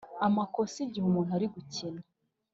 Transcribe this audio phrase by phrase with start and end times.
[0.27, 2.01] Amakosa igihe umuntu ari gukina